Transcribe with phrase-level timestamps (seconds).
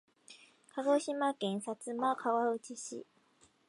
[0.73, 3.05] 鹿児島県薩摩川内市